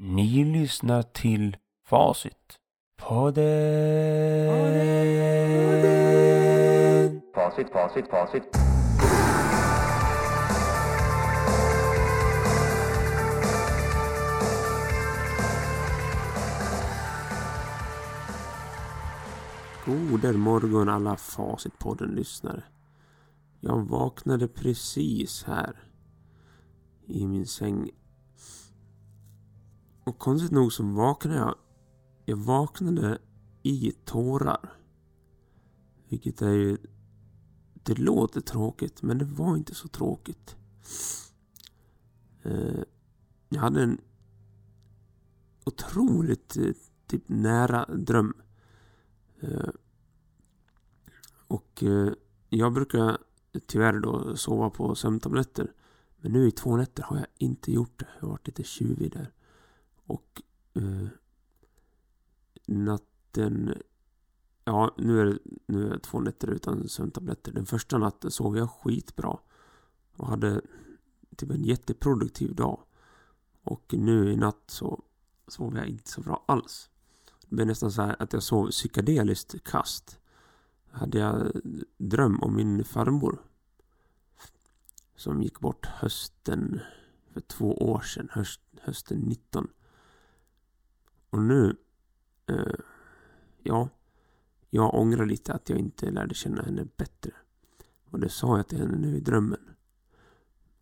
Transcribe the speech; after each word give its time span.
Ni 0.00 0.44
lyssnar 0.44 1.02
till 1.02 1.56
Facit. 1.86 2.58
Podden. 2.96 3.46
Facit, 7.34 7.70
facit, 7.72 8.08
facit. 8.10 8.42
Goden 19.86 20.38
morgon 20.38 20.88
alla 20.88 21.16
Facitpodden-lyssnare. 21.16 22.62
Jag 23.60 23.88
vaknade 23.88 24.48
precis 24.48 25.44
här. 25.44 25.76
I 27.06 27.26
min 27.26 27.46
säng. 27.46 27.90
Och 30.08 30.18
konstigt 30.18 30.50
nog 30.50 30.72
så 30.72 30.82
vaknade 30.82 31.36
jag. 31.38 31.54
Jag 32.24 32.36
vaknade 32.36 33.18
i 33.62 33.92
tårar. 34.04 34.72
Vilket 36.08 36.42
är 36.42 36.52
ju... 36.52 36.78
Det 37.74 37.98
låter 37.98 38.40
tråkigt, 38.40 39.02
men 39.02 39.18
det 39.18 39.24
var 39.24 39.56
inte 39.56 39.74
så 39.74 39.88
tråkigt. 39.88 40.56
Eh, 42.42 42.82
jag 43.48 43.60
hade 43.60 43.82
en 43.82 44.00
otroligt 45.64 46.56
eh, 46.56 46.72
typ 47.06 47.28
nära 47.28 47.86
dröm. 47.86 48.34
Eh, 49.40 49.70
och 51.46 51.84
jag 52.48 52.72
brukar 52.72 53.18
tyvärr 53.66 54.00
då 54.00 54.36
sova 54.36 54.70
på 54.70 54.94
sömntabletter. 54.94 55.72
Men 56.16 56.32
nu 56.32 56.48
i 56.48 56.50
två 56.50 56.76
nätter 56.76 57.02
har 57.02 57.16
jag 57.16 57.26
inte 57.38 57.72
gjort 57.72 57.98
det. 57.98 58.08
Jag 58.14 58.26
har 58.26 58.30
varit 58.30 58.46
lite 58.46 58.62
tjuvig 58.62 59.12
där. 59.12 59.32
Och 60.08 60.42
eh, 60.74 61.08
natten... 62.66 63.74
Ja, 64.64 64.94
nu 64.98 65.20
är, 65.20 65.24
det, 65.24 65.38
nu 65.66 65.86
är 65.86 65.90
det 65.90 65.98
två 65.98 66.20
nätter 66.20 66.48
utan 66.48 66.88
sömntabletter. 66.88 67.52
Den 67.52 67.66
första 67.66 67.98
natten 67.98 68.30
sov 68.30 68.56
jag 68.56 68.70
skitbra. 68.70 69.38
Och 70.16 70.28
hade 70.28 70.60
typ 71.36 71.50
en 71.50 71.64
jätteproduktiv 71.64 72.54
dag. 72.54 72.80
Och 73.62 73.94
nu 73.98 74.32
i 74.32 74.36
natt 74.36 74.62
så 74.66 75.02
sov 75.48 75.76
jag 75.76 75.86
inte 75.86 76.10
så 76.10 76.20
bra 76.20 76.44
alls. 76.48 76.90
Det 77.48 77.54
blev 77.54 77.66
nästan 77.66 77.92
så 77.92 78.02
här 78.02 78.16
att 78.22 78.32
jag 78.32 78.42
sov 78.42 78.70
psykedeliskt 78.70 79.64
kast. 79.64 80.20
Hade 80.90 81.18
jag 81.18 81.52
dröm 81.96 82.42
om 82.42 82.56
min 82.56 82.84
farmor. 82.84 83.42
Som 85.16 85.42
gick 85.42 85.60
bort 85.60 85.86
hösten 85.86 86.80
för 87.32 87.40
två 87.40 87.74
år 87.74 88.00
sedan. 88.00 88.28
Höst, 88.32 88.60
hösten 88.80 89.18
19. 89.18 89.68
Och 91.30 91.42
nu... 91.42 91.76
Eh, 92.46 92.74
ja. 93.62 93.88
Jag 94.70 94.94
ångrar 94.94 95.26
lite 95.26 95.52
att 95.52 95.68
jag 95.68 95.78
inte 95.78 96.10
lärde 96.10 96.34
känna 96.34 96.62
henne 96.62 96.86
bättre. 96.96 97.32
Och 98.04 98.20
det 98.20 98.28
sa 98.28 98.56
jag 98.56 98.68
till 98.68 98.78
henne 98.78 98.96
nu 98.96 99.16
i 99.16 99.20
drömmen. 99.20 99.60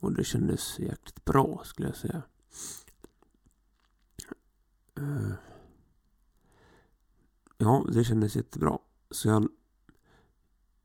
Och 0.01 0.13
det 0.13 0.25
kändes 0.25 0.79
jäkligt 0.79 1.25
bra 1.25 1.63
skulle 1.65 1.89
jag 1.89 1.97
säga. 1.97 2.23
Eh, 4.97 5.33
Ja, 7.59 7.87
det 7.93 8.05
kändes 8.05 8.37
jättebra. 8.37 8.79
Så 9.11 9.29
jag, 9.29 9.49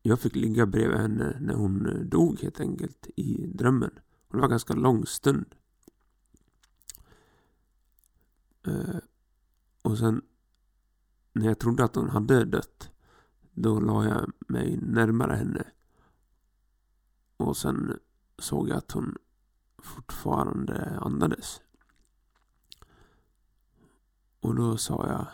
jag 0.02 0.20
fick 0.20 0.36
ligga 0.36 0.66
bredvid 0.66 0.98
henne 0.98 1.36
när 1.40 1.54
hon 1.54 1.86
eh, 1.86 2.00
dog 2.00 2.40
helt 2.40 2.60
enkelt 2.60 3.06
i 3.16 3.46
drömmen. 3.46 3.90
Och 4.28 4.36
det 4.36 4.38
var 4.38 4.44
en 4.44 4.50
ganska 4.50 4.74
lång 4.74 5.06
stund. 5.06 5.54
Eh, 8.66 8.96
och 9.92 9.98
sen 9.98 10.22
när 11.32 11.46
jag 11.46 11.58
trodde 11.58 11.84
att 11.84 11.94
hon 11.94 12.10
hade 12.10 12.44
dött 12.44 12.90
då 13.52 13.80
la 13.80 14.04
jag 14.04 14.32
mig 14.48 14.76
närmare 14.76 15.36
henne. 15.36 15.66
Och 17.36 17.56
sen 17.56 17.98
såg 18.38 18.68
jag 18.68 18.76
att 18.76 18.92
hon 18.92 19.16
fortfarande 19.78 20.98
andades. 21.00 21.60
Och 24.40 24.54
då 24.54 24.76
sa 24.76 25.06
jag 25.08 25.26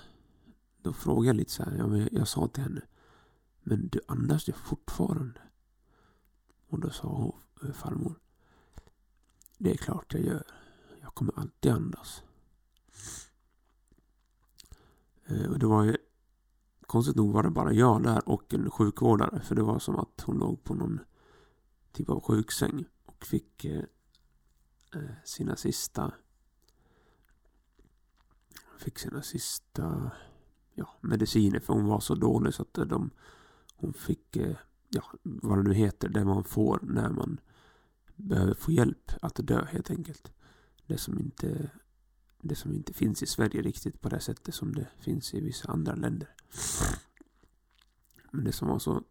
då 0.82 0.92
frågade 0.92 1.26
jag 1.26 1.36
lite 1.36 1.52
så 1.52 1.62
här. 1.62 1.76
Ja, 1.78 1.86
men 1.86 2.08
jag 2.12 2.28
sa 2.28 2.48
till 2.48 2.62
henne. 2.62 2.82
Men 3.62 3.88
du 3.88 4.00
andas 4.06 4.48
ju 4.48 4.52
fortfarande. 4.52 5.40
Och 6.68 6.80
då 6.80 6.90
sa 6.90 7.08
hon, 7.08 7.68
eh, 7.68 7.74
farmor. 7.74 8.14
Det 9.58 9.70
är 9.70 9.76
klart 9.76 10.14
jag 10.14 10.22
gör. 10.22 10.46
Jag 11.00 11.14
kommer 11.14 11.38
alltid 11.38 11.72
andas. 11.72 12.22
Eh, 15.17 15.17
Eh, 15.28 15.50
och 15.50 15.58
det 15.58 15.66
var 15.66 15.84
ju 15.84 15.96
Konstigt 16.88 17.16
nog 17.16 17.32
var 17.32 17.42
det 17.42 17.50
bara 17.50 17.72
jag 17.72 18.02
där 18.02 18.28
och 18.28 18.54
en 18.54 18.70
sjukvårdare. 18.70 19.40
För 19.40 19.54
det 19.54 19.62
var 19.62 19.78
som 19.78 19.96
att 19.96 20.20
hon 20.20 20.38
låg 20.38 20.64
på 20.64 20.74
någon 20.74 21.00
typ 21.92 22.10
av 22.10 22.20
sjuksäng. 22.20 22.84
Och 23.04 23.26
fick 23.26 23.64
eh, 23.64 23.84
eh 24.94 25.10
sina 25.24 25.56
sista... 25.56 26.12
Fick 28.78 28.98
sina 28.98 29.22
sista 29.22 30.10
ja, 30.74 30.98
mediciner 31.00 31.60
för 31.60 31.74
hon 31.74 31.86
var 31.86 32.00
så 32.00 32.14
dålig 32.14 32.54
så 32.54 32.62
att 32.62 32.78
eh, 32.78 32.84
de, 32.84 33.10
hon 33.76 33.92
fick, 33.92 34.36
eh, 34.36 34.56
ja, 34.88 35.02
vad 35.22 35.58
det 35.58 35.62
nu 35.62 35.74
heter, 35.74 36.08
det 36.08 36.24
man 36.24 36.44
får 36.44 36.80
när 36.82 37.10
man 37.10 37.40
behöver 38.16 38.54
få 38.54 38.72
hjälp 38.72 39.12
att 39.22 39.34
dö 39.34 39.64
helt 39.64 39.90
enkelt. 39.90 40.32
Det 40.86 40.98
som 40.98 41.18
inte, 41.18 41.70
det 42.40 42.54
som 42.54 42.72
inte 42.72 42.92
finns 42.92 43.22
i 43.22 43.26
Sverige 43.26 43.62
riktigt 43.62 44.00
på 44.00 44.08
det 44.08 44.20
sättet 44.20 44.54
som 44.54 44.74
det 44.74 44.88
finns 45.00 45.34
i 45.34 45.40
vissa 45.40 45.72
andra 45.72 45.94
länder. 45.94 46.34
Men 48.30 48.44
det 48.44 48.52
som 48.52 48.68
var 48.68 48.78
så 48.78 49.02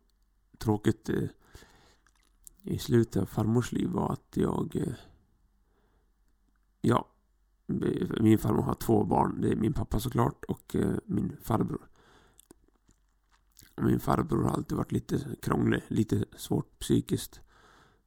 tråkigt 0.57 1.09
eh, 1.09 1.29
i 2.63 2.77
slutet 2.77 3.21
av 3.21 3.25
farmors 3.25 3.71
liv 3.71 3.89
var 3.89 4.13
att 4.13 4.38
jag 4.38 4.75
eh, 4.75 4.93
ja, 6.81 7.07
eh, 7.67 8.21
min 8.21 8.38
farmor 8.38 8.61
har 8.61 8.73
två 8.73 9.03
barn. 9.03 9.41
Det 9.41 9.51
är 9.51 9.55
min 9.55 9.73
pappa 9.73 9.99
såklart 9.99 10.45
och 10.45 10.75
eh, 10.75 10.95
min 11.05 11.38
farbror. 11.41 11.89
Min 13.81 13.99
farbror 13.99 14.44
har 14.44 14.51
alltid 14.51 14.77
varit 14.77 14.91
lite 14.91 15.35
krånglig, 15.41 15.83
lite 15.88 16.25
svårt 16.35 16.79
psykiskt 16.79 17.41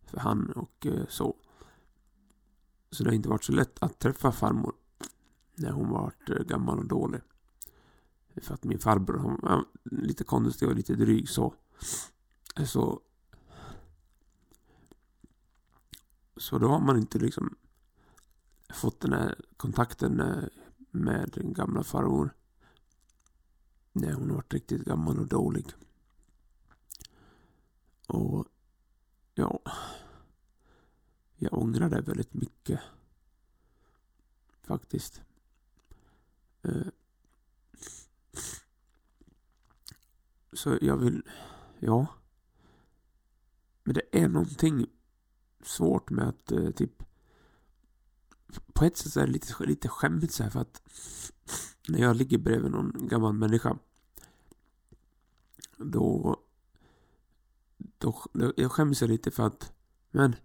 för 0.05 0.19
han 0.19 0.53
och 0.53 0.87
eh, 0.87 1.07
så. 1.09 1.37
Så 2.91 3.05
det 3.05 3.11
har 3.11 3.15
inte 3.15 3.29
varit 3.29 3.45
så 3.45 3.53
lätt 3.53 3.83
att 3.83 3.99
träffa 3.99 4.33
farmor 4.33 4.75
när 5.55 5.71
hon 5.71 5.91
var 5.91 6.13
eh, 6.29 6.45
gammal 6.45 6.79
och 6.79 6.87
dålig. 6.87 7.21
För 8.37 8.55
att 8.55 8.65
min 8.65 8.79
farbror 8.79 9.19
han 9.19 9.41
var 9.43 9.65
lite 9.85 10.25
konstig 10.25 10.69
och 10.69 10.75
lite 10.75 10.95
dryg 10.95 11.29
så. 11.29 11.55
Så 12.67 13.01
så 16.41 16.59
då 16.59 16.69
har 16.69 16.81
man 16.81 16.99
inte 16.99 17.19
liksom 17.19 17.57
fått 18.73 19.01
den 19.01 19.13
här 19.13 19.41
kontakten 19.57 20.21
eh, 20.21 20.45
med 20.91 21.31
den 21.35 21.53
gamla 21.53 21.83
farmor. 21.83 22.35
När 23.93 24.13
hon 24.13 24.35
varit 24.35 24.55
riktigt 24.55 24.85
gammal 24.85 25.19
och 25.19 25.27
dålig. 25.27 25.67
Och 28.07 28.47
ja, 29.35 29.61
jag 31.37 31.53
ångrar 31.53 31.89
det 31.89 32.01
väldigt 32.01 32.35
mycket. 32.35 32.81
Faktiskt. 34.63 35.23
Eh, 36.63 36.87
så 40.53 40.79
jag 40.81 40.97
vill, 40.97 41.23
ja. 41.79 42.07
Men 43.85 43.95
det 43.95 44.23
är 44.23 44.29
någonting 44.29 44.87
svårt 45.63 46.11
med 46.11 46.29
att 46.29 46.53
eh, 46.53 46.71
typ 46.71 47.03
på 48.73 48.85
ett 48.85 48.97
sätt 48.97 49.17
är 49.17 49.27
det 49.27 49.33
lite, 49.33 49.65
lite 49.65 49.89
skämmigt 49.89 50.33
så 50.33 50.43
här 50.43 50.51
för 50.51 50.61
att 50.61 50.83
när 51.89 51.99
jag 51.99 52.17
ligger 52.17 52.39
bredvid 52.39 52.71
någon 52.71 53.09
gammal 53.09 53.33
människa 53.33 53.79
då, 55.77 56.37
då, 57.77 58.25
då 58.33 58.53
jag 58.57 58.73
skäms 58.73 59.01
jag 59.01 59.11
lite 59.11 59.31
för 59.31 59.47
att 59.47 59.73
men 60.11 60.37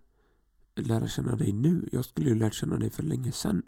lära 0.76 1.08
känna 1.08 1.36
dig 1.36 1.54
nu. 1.54 1.90
Jag 1.92 2.06
skulle 2.06 2.30
ju 2.30 2.36
lärt 2.36 2.54
känna 2.54 2.78
dig 2.78 2.90
för 2.90 3.04
länge 3.04 3.32
sedan. 3.32 3.64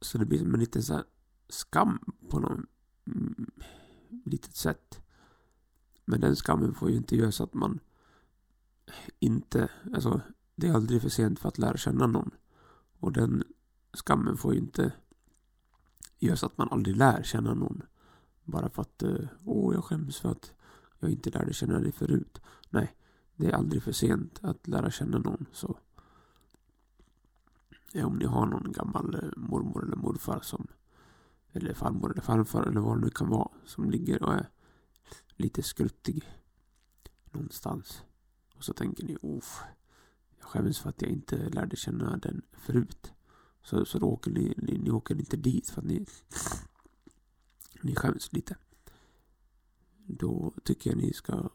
Så 0.00 0.18
det 0.18 0.26
blir 0.26 0.38
som 0.38 0.54
en 0.54 0.60
liten 0.60 0.82
så 0.82 0.94
här 0.94 1.04
skam 1.48 1.98
på 2.28 2.40
något 2.40 2.60
mm, 3.06 3.50
litet 4.24 4.56
sätt. 4.56 5.00
Men 6.04 6.20
den 6.20 6.36
skammen 6.36 6.74
får 6.74 6.90
ju 6.90 6.96
inte 6.96 7.16
göra 7.16 7.32
så 7.32 7.44
att 7.44 7.54
man 7.54 7.80
inte, 9.18 9.70
alltså 9.94 10.20
det 10.54 10.68
är 10.68 10.74
aldrig 10.74 11.02
för 11.02 11.08
sent 11.08 11.38
för 11.38 11.48
att 11.48 11.58
lära 11.58 11.76
känna 11.76 12.06
någon. 12.06 12.30
Och 13.00 13.12
den 13.12 13.44
skammen 13.92 14.36
får 14.36 14.54
ju 14.54 14.60
inte 14.60 14.92
göra 16.18 16.36
så 16.36 16.46
att 16.46 16.58
man 16.58 16.68
aldrig 16.70 16.96
lär 16.96 17.22
känna 17.22 17.54
någon. 17.54 17.82
Bara 18.44 18.68
för 18.68 18.82
att, 18.82 19.02
eh, 19.02 19.28
åh, 19.44 19.74
jag 19.74 19.84
skäms 19.84 20.18
för 20.18 20.28
att 20.28 20.52
jag 20.98 21.10
inte 21.10 21.30
lärde 21.30 21.52
känna 21.52 21.80
dig 21.80 21.92
förut. 21.92 22.40
Nej, 22.70 22.96
det 23.36 23.46
är 23.46 23.52
aldrig 23.52 23.82
för 23.82 23.92
sent 23.92 24.38
att 24.42 24.68
lära 24.68 24.90
känna 24.90 25.18
någon. 25.18 25.46
Så 25.52 25.78
om 28.04 28.16
ni 28.16 28.24
har 28.24 28.46
någon 28.46 28.72
gammal 28.72 29.14
eh, 29.14 29.28
mormor 29.36 29.84
eller 29.84 29.96
morfar 29.96 30.40
som 30.40 30.66
eller 31.52 31.74
farmor 31.74 32.10
eller 32.10 32.22
farfar 32.22 32.62
eller 32.62 32.80
vad 32.80 32.96
det 32.96 33.04
nu 33.04 33.10
kan 33.10 33.28
vara 33.28 33.48
som 33.64 33.90
ligger 33.90 34.22
och 34.22 34.34
är 34.34 34.50
lite 35.36 35.62
skruttig 35.62 36.24
någonstans. 37.32 38.02
Och 38.56 38.64
så 38.64 38.72
tänker 38.72 39.04
ni, 39.04 39.16
Oof, 39.22 39.62
jag 40.38 40.48
skäms 40.48 40.78
för 40.78 40.88
att 40.88 41.02
jag 41.02 41.10
inte 41.10 41.48
lärde 41.48 41.76
känna 41.76 42.16
den 42.16 42.42
förut. 42.52 43.12
Så, 43.62 43.84
så 43.84 43.98
då 43.98 44.06
åker 44.06 44.30
ni, 44.30 44.54
ni, 44.56 44.78
ni 44.78 44.90
åker 44.90 45.18
inte 45.18 45.36
dit 45.36 45.68
för 45.68 45.80
att 45.80 45.86
ni, 45.86 46.06
ni 47.82 47.94
skäms 47.94 48.32
lite. 48.32 48.56
Då 50.06 50.52
tycker 50.64 50.90
jag 50.90 50.96
ni 50.96 51.12
ska 51.12 51.50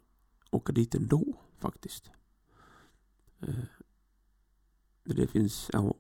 åka 0.50 0.74
dit 0.74 0.96
ändå 0.96 1.38
faktiskt. 1.58 2.12
Eh, 3.40 3.56
det 5.04 5.28
finns, 5.28 5.70
ja, 5.74 5.94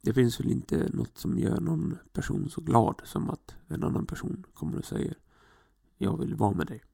det 0.00 0.14
finns 0.14 0.40
väl 0.40 0.50
inte 0.50 0.88
något 0.92 1.18
som 1.18 1.38
gör 1.38 1.60
någon 1.60 1.98
person 2.12 2.50
så 2.50 2.60
glad 2.60 3.00
som 3.04 3.30
att 3.30 3.56
en 3.66 3.84
annan 3.84 4.06
person 4.06 4.46
kommer 4.54 4.78
och 4.78 4.84
säger 4.84 5.18
Jag 5.96 6.18
vill 6.18 6.34
vara 6.34 6.54
med 6.54 6.66
dig. 6.66 6.84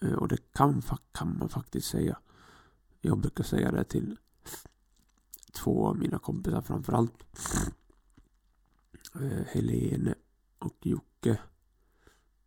Eh, 0.00 0.12
och 0.12 0.28
det 0.28 0.52
kan, 0.52 0.82
kan 1.12 1.38
man 1.38 1.48
faktiskt 1.48 1.88
säga. 1.88 2.18
Jag 3.00 3.18
brukar 3.18 3.44
säga 3.44 3.70
det 3.72 3.84
till 3.84 4.16
två 5.52 5.86
av 5.86 5.98
mina 5.98 6.18
kompisar 6.18 6.62
framförallt. 6.62 7.24
Eh, 9.14 9.46
Helene 9.46 10.14
och 10.58 10.86
Jocke. 10.86 11.40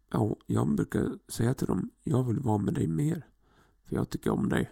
Ja, 0.09 0.35
jag 0.45 0.75
brukar 0.75 1.19
säga 1.27 1.53
till 1.53 1.67
dem, 1.67 1.89
jag 2.03 2.23
vill 2.23 2.39
vara 2.39 2.57
med 2.57 2.73
dig 2.73 2.87
mer. 2.87 3.27
För 3.83 3.95
jag 3.95 4.09
tycker 4.09 4.31
om 4.31 4.49
dig. 4.49 4.71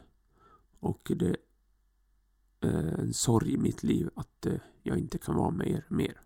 Och 0.80 1.12
det 1.16 1.36
Eh, 2.64 3.00
en 3.00 3.14
sorg 3.14 3.54
i 3.54 3.58
mitt 3.58 3.84
liv 3.84 4.10
att 4.16 4.46
eh, 4.46 4.60
jag 4.84 4.98
inte 4.98 5.18
kan 5.18 5.36
vara 5.36 5.52
med 5.52 5.68
er 5.68 5.86
mer. 5.90 6.22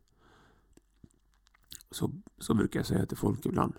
Så, 1.92 2.12
så 2.38 2.54
brukar 2.54 2.80
jag 2.80 2.88
säga 2.88 3.06
till 3.06 3.18
folk 3.18 3.46
ibland. 3.46 3.74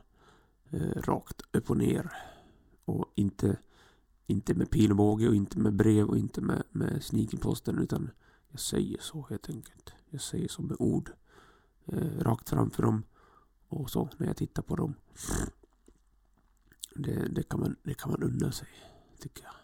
Eh, 0.71 1.03
rakt 1.03 1.43
upp 1.53 1.71
och 1.71 1.77
ner. 1.77 2.13
Och 2.85 3.13
inte, 3.15 3.59
inte 4.27 4.55
med 4.55 4.71
pil 4.71 4.93
och 4.93 5.35
inte 5.35 5.59
med 5.59 5.75
brev 5.75 6.07
och 6.07 6.19
inte 6.19 6.41
med, 6.41 6.63
med 6.71 7.05
snigelposten 7.05 7.79
utan 7.79 8.11
jag 8.49 8.61
säger 8.61 8.99
så 9.01 9.27
helt 9.31 9.49
enkelt. 9.49 9.93
Jag 10.11 10.21
säger 10.21 10.49
så 10.49 10.63
med 10.63 10.77
ord. 10.79 11.11
Eh, 11.87 12.19
rakt 12.19 12.49
framför 12.49 12.83
dem. 12.83 13.03
Och 13.69 13.91
så 13.91 14.09
när 14.17 14.27
jag 14.27 14.37
tittar 14.37 14.63
på 14.63 14.77
dem. 14.77 14.95
Det, 16.95 17.29
det, 17.29 17.43
kan, 17.43 17.61
man, 17.61 17.77
det 17.83 17.95
kan 17.95 18.11
man 18.11 18.23
unna 18.23 18.53
sig, 18.53 18.69
tycker 19.19 19.45
jag. 19.45 19.55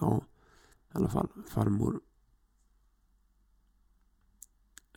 Ja, 0.00 0.22
i 0.90 0.96
alla 0.96 1.08
fall 1.08 1.28
farmor. 1.46 2.00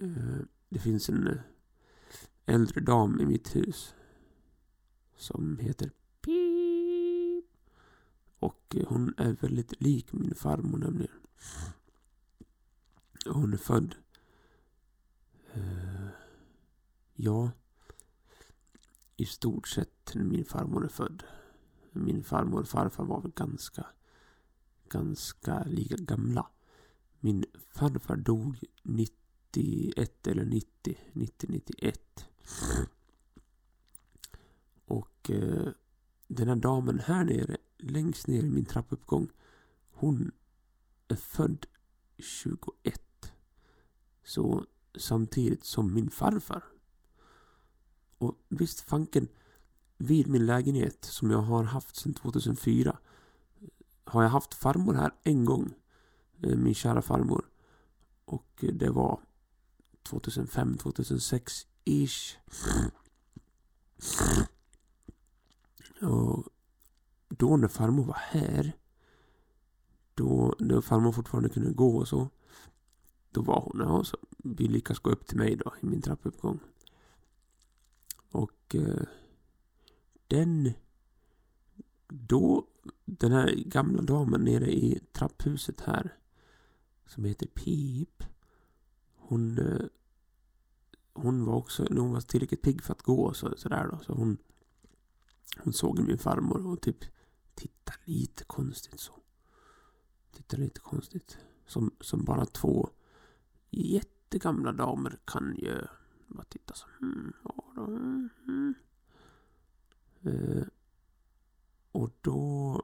Eh, 0.02 0.40
det 0.70 0.80
finns 0.80 1.10
en 1.10 1.28
eh, 1.28 1.38
äldre 2.46 2.82
dam 2.82 3.20
i 3.20 3.26
mitt 3.26 3.56
hus. 3.56 3.94
Som 5.16 5.60
heter 5.60 5.92
Pip. 6.22 7.46
Och 8.40 8.76
eh, 8.76 8.88
hon 8.88 9.14
är 9.18 9.34
väldigt 9.34 9.82
lik 9.82 10.14
min 10.14 10.36
farmor 10.36 10.78
nämligen. 10.78 11.20
Hon 13.26 13.54
är 13.54 13.58
född 13.58 13.96
Ja, 17.16 17.52
i 19.16 19.26
stort 19.26 19.68
sett 19.68 20.16
när 20.16 20.24
min 20.24 20.46
farmor 20.46 20.84
är 20.86 20.90
född. 20.90 21.24
Min 21.92 22.24
farmor 22.24 22.62
och 22.62 22.68
farfar 22.68 23.04
var 23.04 23.22
väl 23.22 23.32
ganska, 23.32 23.86
ganska 24.94 25.64
lika 25.64 25.96
gamla. 25.96 26.48
Min 27.20 27.46
farfar 27.70 28.16
dog 28.16 28.64
91 28.84 30.28
eller 30.28 30.46
90, 30.46 30.98
90, 31.14 31.50
91. 31.50 32.26
Och 34.86 35.30
eh, 35.30 35.68
den 36.28 36.48
här 36.48 36.56
damen 36.56 37.00
här 37.00 37.24
nere, 37.24 37.58
längst 37.78 38.28
ner 38.28 38.44
i 38.44 38.50
min 38.50 38.66
trappuppgång, 38.66 39.30
hon 39.92 40.32
är 41.08 41.16
född 41.16 41.66
21. 42.18 43.34
Så 44.24 44.66
samtidigt 44.98 45.64
som 45.64 45.94
min 45.94 46.10
farfar. 46.10 46.64
Och 48.18 48.38
visst 48.50 48.82
fanken, 48.82 49.28
vid 49.98 50.28
min 50.28 50.46
lägenhet 50.46 51.06
som 51.06 51.32
jag 51.32 51.42
har 51.42 51.64
haft 51.64 51.96
sedan 51.96 52.14
2004 52.14 52.98
har 54.04 54.24
jag 54.24 54.30
haft 54.30 54.54
farmor 54.54 54.94
här 54.94 55.12
en 55.24 55.46
gång. 55.46 55.74
Eh, 56.44 56.58
min 56.58 56.76
kära 56.76 57.02
farmor. 57.02 57.46
Och 58.26 58.66
det 58.74 58.90
var 58.90 59.20
2005, 60.04 60.78
2006 60.78 61.68
ish. 61.84 62.38
Och 66.02 66.44
då 67.28 67.58
när 67.58 67.68
farmor 67.68 68.04
var 68.04 68.18
här 68.20 68.74
då 70.14 70.56
när 70.60 70.82
farmor 70.82 71.12
fortfarande 71.12 71.50
kunde 71.50 71.72
gå 71.72 71.98
och 71.98 72.08
så 72.08 72.30
då 73.32 73.42
var 73.42 73.62
hon, 73.62 73.82
här. 73.82 73.88
ja, 73.88 74.04
så 74.04 74.18
vi 74.38 74.68
lyckas 74.68 75.00
gå 75.00 75.10
upp 75.10 75.28
till 75.28 75.38
mig 75.38 75.56
då 75.56 75.74
i 75.82 75.86
min 75.86 76.02
trappuppgång. 76.02 76.60
Och 78.32 78.76
eh, 78.76 79.04
den... 80.28 80.74
Då, 82.08 82.68
den 83.06 83.32
här 83.32 83.56
gamla 83.56 84.02
damen 84.02 84.42
nere 84.42 84.72
i 84.72 85.00
trapphuset 85.12 85.82
här 85.82 86.18
som 87.06 87.26
heter 87.26 87.48
Pip. 87.48 88.24
Hon... 89.16 89.58
Eh, 89.60 89.86
hon 91.14 91.46
var 91.46 91.56
också, 91.56 91.88
hon 91.90 92.14
var 92.14 92.22
tillräckligt 92.22 92.62
pigg 92.62 92.84
för 92.84 92.94
att 92.94 93.02
gå 93.02 93.34
så, 93.34 93.58
sådär 93.58 93.88
då. 93.92 94.00
Så 94.00 94.14
hon, 94.14 94.38
hon 95.58 95.74
såg 95.74 96.00
min 96.00 96.18
farmor 96.18 96.68
och 96.68 96.82
typ 96.82 97.06
tittade 97.56 97.98
lite 98.04 98.44
konstigt 98.44 99.00
så. 99.00 99.14
Tittade 100.32 100.64
lite 100.64 100.80
konstigt. 100.80 101.38
Som, 101.66 101.92
som 102.00 102.26
bara 102.26 102.46
två 102.46 102.90
jättegamla 103.72 104.72
damer 104.72 105.20
kan 105.26 105.56
ju 105.56 105.82
bara 106.28 106.44
titta 106.44 106.74
så. 106.74 106.88
Mm, 107.02 107.34
ja, 107.44 107.64
då, 107.76 107.86
mm. 107.86 108.74
Eh, 110.22 110.64
och 111.94 112.10
då 112.22 112.82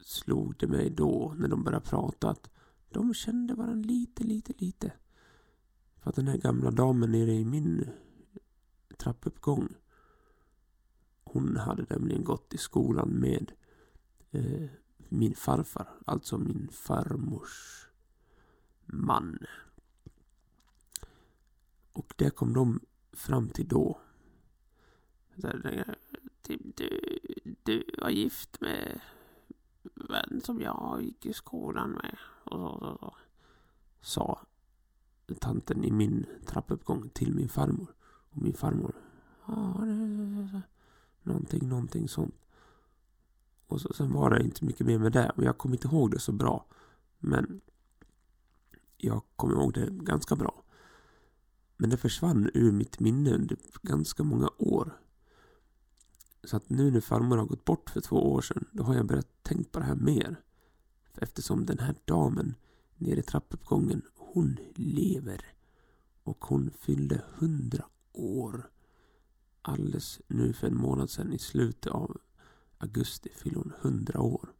slog 0.00 0.56
det 0.58 0.66
mig 0.66 0.90
då 0.90 1.34
när 1.38 1.48
de 1.48 1.64
började 1.64 1.86
prata 1.86 2.30
att 2.30 2.50
de 2.90 3.14
kände 3.14 3.54
varandra 3.54 3.88
lite, 3.88 4.24
lite, 4.24 4.52
lite. 4.58 4.92
För 5.96 6.10
att 6.10 6.16
den 6.16 6.28
här 6.28 6.38
gamla 6.38 6.70
damen 6.70 7.12
nere 7.12 7.32
i 7.32 7.44
min 7.44 7.88
trappuppgång 8.98 9.68
hon 11.32 11.56
hade 11.56 11.86
nämligen 11.90 12.24
gått 12.24 12.54
i 12.54 12.58
skolan 12.58 13.08
med 13.08 13.52
eh, 14.30 14.68
min 15.08 15.34
farfar, 15.34 15.88
alltså 16.06 16.38
min 16.38 16.68
farmors 16.72 17.86
man. 18.86 19.38
Och 21.92 22.14
det 22.16 22.30
kom 22.30 22.52
de 22.52 22.80
fram 23.12 23.48
till 23.48 23.68
då. 23.68 24.00
Typ, 26.42 26.76
du, 26.76 27.18
du 27.62 27.84
var 27.98 28.10
gift 28.10 28.60
med 28.60 29.00
vän 29.94 30.40
som 30.44 30.60
jag 30.60 31.02
gick 31.02 31.26
i 31.26 31.32
skolan 31.32 31.90
med. 31.90 32.18
Och 32.44 32.58
så, 32.58 32.78
så, 32.80 32.96
så. 33.00 33.14
Sa 34.00 34.46
tanten 35.40 35.84
i 35.84 35.90
min 35.90 36.26
trappuppgång 36.46 37.08
till 37.08 37.34
min 37.34 37.48
farmor. 37.48 37.94
Och 38.30 38.42
min 38.42 38.54
farmor. 38.54 38.94
Ja, 39.46 39.84
någonting, 41.22 41.68
någonting 41.68 42.08
sånt. 42.08 42.34
Och 43.66 43.80
så, 43.80 43.92
sen 43.92 44.12
var 44.12 44.30
det 44.30 44.44
inte 44.44 44.64
mycket 44.64 44.86
mer 44.86 44.98
med 44.98 45.12
det. 45.12 45.32
Men 45.36 45.46
jag 45.46 45.58
kommer 45.58 45.76
inte 45.76 45.88
ihåg 45.88 46.10
det 46.10 46.18
så 46.18 46.32
bra. 46.32 46.66
Men 47.18 47.60
jag 48.96 49.22
kommer 49.36 49.54
ihåg 49.54 49.74
det 49.74 49.88
ganska 49.90 50.36
bra. 50.36 50.62
Men 51.76 51.90
det 51.90 51.96
försvann 51.96 52.50
ur 52.54 52.72
mitt 52.72 53.00
minne 53.00 53.30
under 53.34 53.56
ganska 53.82 54.22
många 54.22 54.50
år. 54.58 54.98
Så 56.44 56.56
att 56.56 56.70
nu 56.70 56.90
när 56.90 57.00
farmor 57.00 57.36
har 57.36 57.44
gått 57.44 57.64
bort 57.64 57.90
för 57.90 58.00
två 58.00 58.32
år 58.32 58.40
sedan, 58.40 58.64
då 58.72 58.82
har 58.82 58.94
jag 58.94 59.06
börjat 59.06 59.42
tänka 59.42 59.70
på 59.70 59.78
det 59.78 59.84
här 59.84 59.94
mer. 59.94 60.36
Eftersom 61.14 61.66
den 61.66 61.78
här 61.78 61.94
damen 62.04 62.54
nere 62.96 63.20
i 63.20 63.22
trappuppgången, 63.22 64.02
hon 64.14 64.58
lever. 64.74 65.44
Och 66.22 66.44
hon 66.44 66.70
fyllde 66.78 67.22
hundra 67.38 67.84
år. 68.12 68.70
Alldeles 69.62 70.20
nu 70.26 70.52
för 70.52 70.66
en 70.66 70.76
månad 70.76 71.10
sedan 71.10 71.32
i 71.32 71.38
slutet 71.38 71.92
av 71.92 72.20
augusti 72.78 73.30
fyllde 73.34 73.58
hon 73.58 73.72
hundra 73.80 74.20
år. 74.20 74.52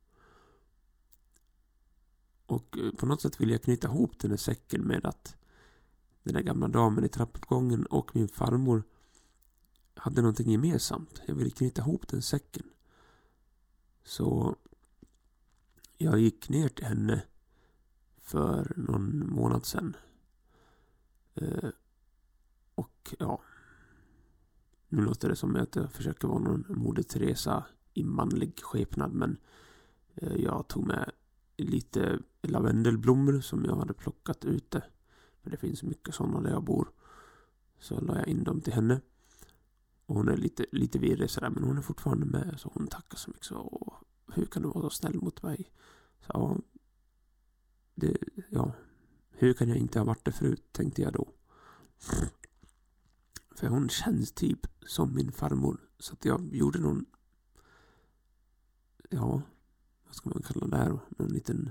Och 2.47 2.79
eh, 2.79 2.91
på 2.91 3.07
något 3.07 3.21
sätt 3.21 3.41
vill 3.41 3.51
jag 3.51 3.62
knyta 3.62 3.89
ihop 3.89 4.19
den 4.19 4.31
här 4.31 4.39
säcken 4.39 4.81
med 4.81 5.07
att 5.07 5.37
den 6.23 6.35
här 6.35 6.43
gamla 6.43 6.69
damen 6.69 7.05
i 7.05 7.09
trappuppgången 7.09 7.87
och 7.87 8.17
min 8.17 8.29
farmor 8.29 8.83
hade 9.95 10.23
någonting 10.23 10.51
gemensamt. 10.51 11.23
Jag 11.27 11.35
ville 11.35 11.51
knyta 11.51 11.83
ihop 11.83 12.09
den 12.09 12.23
säcken. 12.23 12.67
Så 14.05 14.57
jag 15.99 16.19
gick 16.19 16.49
ner 16.49 16.69
till 16.69 16.85
henne 16.85 17.23
för 18.21 18.73
någon 18.77 19.31
månad 19.31 19.67
sedan. 19.67 19.97
Eh, 21.35 21.71
och 22.75 23.15
ja, 23.19 23.43
nu 24.89 25.03
låter 25.03 25.29
det 25.29 25.37
som 25.37 25.57
att 25.57 25.77
jag 25.77 25.93
försöker 25.93 26.29
vara 26.29 26.39
någon 26.39 26.65
Moder 26.69 27.03
Teresa 27.03 27.67
i 27.95 28.05
manlig 28.05 28.61
skepnad 28.63 29.13
men 29.13 29.37
eh, 30.15 30.37
jag 30.37 30.69
tog 30.69 30.87
med 30.87 31.11
lite 31.57 32.19
lavendelblommor 32.43 33.41
som 33.41 33.65
jag 33.65 33.77
hade 33.77 33.95
plockat 33.95 34.45
ute. 34.45 34.85
För 35.43 35.51
det 35.51 35.57
finns 35.57 35.83
mycket 35.83 36.15
sådana 36.15 36.41
där 36.41 36.51
jag 36.51 36.65
bor. 36.65 36.91
Så 37.79 38.01
la 38.01 38.17
jag 38.17 38.29
in 38.29 38.45
dem 38.45 38.61
till 38.61 38.73
henne. 38.73 39.01
Och 40.12 40.19
hon 40.19 40.28
är 40.28 40.37
lite, 40.37 40.66
lite 40.73 40.99
virrig 40.99 41.31
sådär 41.31 41.50
men 41.50 41.64
hon 41.64 41.78
är 41.78 41.83
fortfarande 41.83 42.26
med. 42.26 42.54
Så 42.59 42.71
hon 42.75 42.87
tackar 42.87 43.16
så 43.16 43.31
mycket. 43.31 43.45
Så, 43.45 43.57
och 43.57 43.95
hur 44.35 44.47
kan 44.47 44.62
du 44.62 44.69
vara 44.69 44.83
så 44.83 44.90
snäll 44.90 45.21
mot 45.23 45.42
mig? 45.42 45.73
Så 46.21 46.26
ja, 46.35 46.59
det, 47.95 48.16
ja. 48.50 48.73
Hur 49.31 49.54
kan 49.54 49.69
jag 49.69 49.78
inte 49.78 49.99
ha 49.99 50.07
varit 50.07 50.25
det 50.25 50.33
förut 50.33 50.73
tänkte 50.73 51.02
jag 51.02 51.12
då. 51.12 51.28
För 53.54 53.66
hon 53.66 53.88
känns 53.88 54.33
typ 54.33 54.66
som 54.87 55.14
min 55.14 55.33
farmor. 55.33 55.81
Så 55.99 56.12
att 56.12 56.25
jag 56.25 56.54
gjorde 56.54 56.78
någon... 56.78 57.04
Ja, 59.11 59.42
vad 60.04 60.14
ska 60.14 60.31
man 60.31 60.42
kalla 60.42 60.66
det 60.66 60.76
här 60.76 60.99
Någon 61.09 61.33
liten 61.33 61.71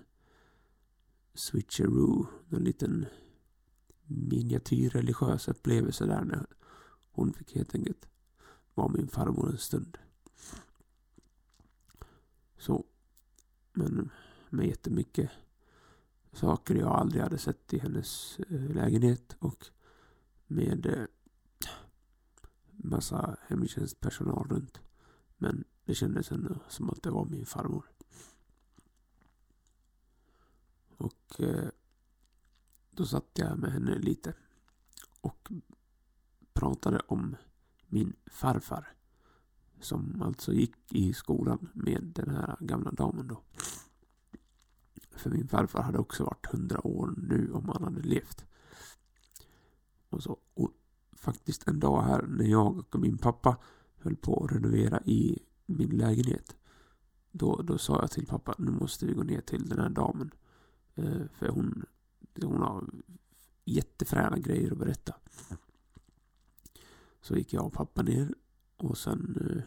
switcheroo. 1.34 2.26
Någon 2.50 2.64
liten 2.64 3.06
miniatyrreligiös 4.04 5.48
upplevelse 5.48 6.06
där 6.06 6.24
när 6.24 6.46
hon 7.12 7.34
fick 7.34 7.56
helt 7.56 7.76
enkelt 7.76 8.08
var 8.74 8.90
min 8.90 9.08
farmor 9.08 9.50
en 9.50 9.58
stund. 9.58 9.98
Så. 12.58 12.86
Men 13.74 14.10
med 14.50 14.68
jättemycket 14.68 15.32
saker 16.32 16.76
jag 16.76 16.92
aldrig 16.92 17.24
hade 17.24 17.38
sett 17.38 17.74
i 17.74 17.80
hennes 17.80 18.40
eh, 18.40 18.70
lägenhet 18.70 19.36
och 19.40 19.66
med 20.48 20.86
eh, 20.86 21.06
massa 22.72 23.38
hemtjänstpersonal 23.48 24.48
runt. 24.48 24.82
Men 25.38 25.64
det 25.86 25.96
kändes 25.96 26.32
ändå 26.32 26.60
som 26.68 26.90
att 26.90 27.04
det 27.04 27.12
var 27.12 27.26
min 27.26 27.46
farmor. 27.46 27.86
Och 30.98 31.42
eh, 31.42 31.70
då 32.92 33.06
satt 33.06 33.30
jag 33.34 33.60
med 33.60 33.72
henne 33.72 34.00
lite 34.00 34.34
och 35.22 35.52
pratade 36.54 37.00
om 37.00 37.36
min 37.92 38.14
farfar. 38.26 38.88
Som 39.80 40.22
alltså 40.22 40.54
gick 40.54 40.76
i 40.90 41.14
skolan 41.14 41.70
med 41.74 42.12
den 42.16 42.30
här 42.30 42.58
gamla 42.60 42.92
damen 42.92 43.28
då. 43.28 43.42
För 45.12 45.30
min 45.30 45.48
farfar 45.48 45.82
hade 45.82 45.98
också 45.98 46.24
varit 46.24 46.46
hundra 46.46 46.88
år 46.88 47.14
nu 47.18 47.52
om 47.54 47.70
han 47.70 47.84
hade 47.84 48.02
levt. 48.02 48.46
Och 50.10 50.24
så. 50.24 50.38
Och 50.54 50.72
faktiskt 51.12 51.68
en 51.68 51.80
dag 51.80 52.02
här 52.02 52.22
när 52.22 52.46
jag 52.46 52.78
och 52.78 53.00
min 53.00 53.18
pappa 53.18 53.58
höll 53.98 54.16
på 54.16 54.44
att 54.44 54.52
renovera 54.52 55.02
i 55.02 55.40
min 55.66 55.90
lägenhet. 55.90 56.56
Då, 57.32 57.62
då 57.62 57.78
sa 57.78 58.02
jag 58.02 58.12
till 58.12 58.26
pappa, 58.28 58.56
nu 58.58 58.72
måste 58.72 59.06
vi 59.06 59.14
gå 59.14 59.24
ner 59.24 59.42
till 59.42 59.70
den 59.70 59.80
här 59.80 59.90
damen. 59.90 60.32
Eh, 60.96 61.22
för 61.34 61.48
hon, 61.48 61.86
hon 62.42 62.62
har 62.62 62.90
jättefräna 63.66 64.38
grejer 64.38 64.72
att 64.72 64.78
berätta. 64.78 65.16
Så 67.22 67.36
gick 67.36 67.54
jag 67.54 67.66
och 67.66 67.74
pappa 67.74 68.02
ner 68.02 68.34
och 68.78 68.98
sen 68.98 69.38
eh, 69.42 69.64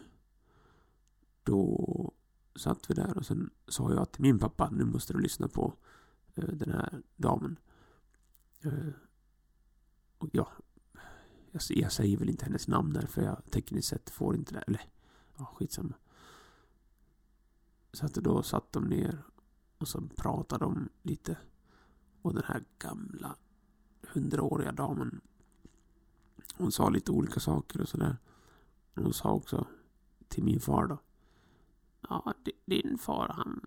då 1.43 2.13
satt 2.55 2.89
vi 2.89 2.93
där 2.93 3.17
och 3.17 3.25
sen 3.25 3.49
sa 3.67 3.93
jag 3.93 4.11
till 4.11 4.21
min 4.21 4.39
pappa, 4.39 4.69
nu 4.69 4.85
måste 4.85 5.13
du 5.13 5.19
lyssna 5.19 5.47
på 5.47 5.73
eh, 6.35 6.47
den 6.47 6.71
här 6.71 7.01
damen. 7.15 7.59
Eh, 8.61 8.93
och 10.17 10.29
ja, 10.31 10.49
jag 11.69 11.91
säger 11.91 12.17
väl 12.17 12.29
inte 12.29 12.45
hennes 12.45 12.67
namn 12.67 12.93
där 12.93 13.07
för 13.07 13.21
jag 13.21 13.45
tekniskt 13.51 13.87
sett 13.87 14.09
får 14.09 14.35
inte 14.35 14.53
det. 14.53 14.59
Eller, 14.59 14.81
ja 15.37 15.45
skitsamma. 15.55 15.95
Så 17.93 18.05
att 18.05 18.13
då 18.13 18.43
satt 18.43 18.71
de 18.71 18.83
ner 18.83 19.23
och 19.77 19.87
så 19.87 20.01
pratade 20.01 20.65
de 20.65 20.89
lite. 21.01 21.37
Och 22.21 22.33
den 22.33 22.43
här 22.45 22.63
gamla 22.79 23.35
hundraåriga 24.07 24.71
damen 24.71 25.21
hon 26.57 26.71
sa 26.71 26.89
lite 26.89 27.11
olika 27.11 27.39
saker 27.39 27.81
och 27.81 27.89
sådär. 27.89 28.17
Hon 28.95 29.13
sa 29.13 29.33
också 29.33 29.67
till 30.27 30.43
min 30.43 30.59
far 30.59 30.87
då. 30.87 30.97
Ja, 32.09 32.33
din 32.65 32.97
far 32.97 33.27
han, 33.27 33.65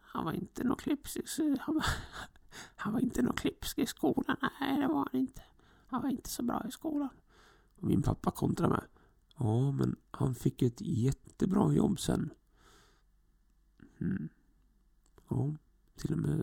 han 0.00 0.24
var 0.24 0.32
inte 0.32 0.64
någon 0.64 0.76
klipsk. 0.76 1.20
Han 1.60 1.74
var, 1.74 1.86
han 2.76 2.92
var 2.92 3.00
inte 3.00 3.22
någon 3.22 3.36
klipsk 3.36 3.78
i 3.78 3.86
skolan. 3.86 4.36
Nej, 4.60 4.80
det 4.80 4.86
var 4.86 5.08
han 5.12 5.20
inte. 5.20 5.42
Han 5.86 6.02
var 6.02 6.08
inte 6.08 6.30
så 6.30 6.42
bra 6.42 6.62
i 6.68 6.70
skolan. 6.70 7.08
Och 7.76 7.84
min 7.84 8.02
pappa 8.02 8.30
kontrade 8.30 8.72
med. 8.72 8.84
Ja, 9.36 9.70
men 9.72 9.96
han 10.10 10.34
fick 10.34 10.62
ett 10.62 10.80
jättebra 10.80 11.72
jobb 11.72 12.00
sen. 12.00 12.30
Mm. 13.98 14.28
Ja, 15.28 15.54
till 15.96 16.12
och 16.12 16.18
med 16.18 16.42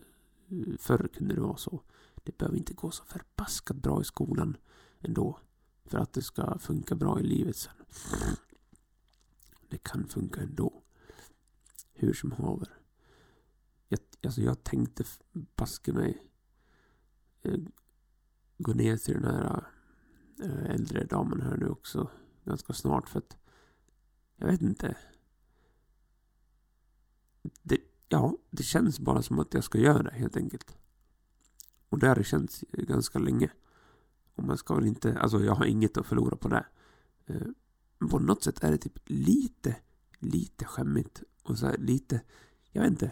eh, 0.50 0.78
förr 0.80 1.08
kunde 1.14 1.36
det 1.36 1.42
vara 1.42 1.58
så. 1.58 1.82
Det 2.24 2.38
behöver 2.38 2.58
inte 2.58 2.74
gå 2.74 2.92
så 2.92 3.04
förbaskat 3.04 3.78
bra 3.78 4.02
i 4.02 4.04
skolan 4.04 4.58
ändå. 5.00 5.40
För 5.86 5.98
att 5.98 6.14
det 6.14 6.22
ska 6.22 6.58
funka 6.60 6.96
bra 6.96 7.20
i 7.20 7.24
livet 7.24 7.56
sen. 7.56 7.74
Det 9.70 9.78
kan 9.78 10.08
funka 10.08 10.42
ändå. 10.42 10.84
Hur 11.94 12.14
som 12.14 12.32
haver. 12.32 12.70
Jag, 13.88 14.00
alltså 14.24 14.42
jag 14.42 14.64
tänkte 14.64 15.04
baske 15.32 15.94
mig 15.94 16.28
eh, 17.42 17.60
gå 18.58 18.74
ner 18.74 18.98
till 18.98 19.14
den 19.14 19.24
här 19.24 19.68
eh, 20.44 20.66
äldre 20.66 21.06
damen 21.06 21.42
här 21.42 21.58
nu 21.58 21.70
också 21.70 22.10
ganska 22.44 22.74
snart 22.74 23.10
för 23.10 23.20
att 23.20 23.38
jag 24.36 24.48
vet 24.48 24.62
inte. 24.62 24.98
Det, 27.62 27.78
ja, 28.10 28.38
det 28.50 28.64
känns 28.64 29.00
bara 29.00 29.22
som 29.22 29.40
att 29.40 29.54
jag 29.54 29.64
ska 29.64 29.78
göra 29.78 30.04
det 30.04 30.16
helt 30.16 30.38
enkelt. 30.38 30.78
Och 31.90 32.00
det 32.00 32.08
har 32.08 32.16
det 32.16 32.24
känts 32.24 32.64
ganska 32.72 33.20
länge. 33.20 33.52
Och 34.36 34.44
man 34.44 34.58
ska 34.58 34.76
väl 34.76 34.88
inte, 34.88 35.20
alltså 35.20 35.44
jag 35.44 35.56
har 35.56 35.66
inget 35.66 35.98
att 35.98 36.06
förlora 36.06 36.36
på 36.36 36.48
det. 36.48 36.66
Men 38.04 38.10
på 38.10 38.20
något 38.20 38.44
sätt 38.44 38.64
är 38.64 38.72
det 38.72 38.78
typ 38.78 39.00
lite, 39.06 39.76
lite 40.20 40.66
skämmigt. 40.66 41.24
Och 41.44 41.58
så 41.58 41.66
här, 41.66 41.78
lite, 41.78 42.22
jag 42.72 42.82
vet 42.82 42.92
inte. 42.92 43.12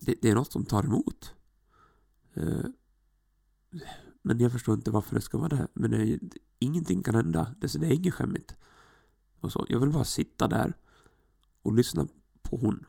Det, 0.00 0.14
det 0.22 0.30
är 0.30 0.34
något 0.34 0.52
som 0.52 0.64
tar 0.64 0.84
emot. 0.84 1.34
Eh, 2.34 2.64
men 4.22 4.38
jag 4.38 4.52
förstår 4.52 4.74
inte 4.74 4.90
varför 4.90 5.14
det 5.14 5.20
ska 5.20 5.38
vara 5.38 5.48
det. 5.48 5.68
Men 5.74 5.90
det, 5.90 6.18
ingenting 6.58 7.02
kan 7.02 7.14
hända. 7.14 7.54
Det, 7.60 7.80
det 7.80 7.86
är 7.86 7.92
inget 7.92 8.14
skämmigt. 8.14 8.56
Och 9.40 9.52
så, 9.52 9.66
jag 9.68 9.80
vill 9.80 9.90
bara 9.90 10.04
sitta 10.04 10.48
där 10.48 10.76
och 11.62 11.74
lyssna 11.74 12.08
på 12.42 12.56
hon. 12.56 12.86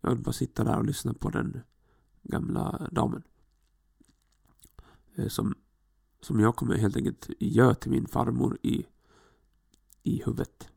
Jag 0.00 0.10
vill 0.10 0.22
bara 0.24 0.32
sitta 0.32 0.64
där 0.64 0.78
och 0.78 0.84
lyssna 0.84 1.14
på 1.14 1.30
den 1.30 1.62
gamla 2.22 2.88
damen. 2.92 3.22
Eh, 5.14 5.28
som 5.28 5.54
som 6.24 6.40
jag 6.40 6.56
kommer 6.56 6.76
helt 6.76 6.96
enkelt 6.96 7.30
göra 7.38 7.74
till 7.74 7.90
min 7.90 8.06
farmor 8.06 8.58
i, 8.62 8.86
i 10.02 10.22
huvudet. 10.24 10.68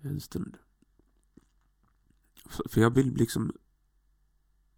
En 0.00 0.20
stund. 0.20 0.56
För, 2.46 2.80
jag 2.80 2.90
vill 2.90 3.14
liksom... 3.14 3.52